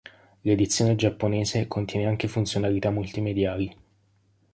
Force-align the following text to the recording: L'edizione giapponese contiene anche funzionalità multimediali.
L'edizione 0.45 0.95
giapponese 0.95 1.67
contiene 1.67 2.07
anche 2.07 2.27
funzionalità 2.27 2.89
multimediali. 2.89 3.75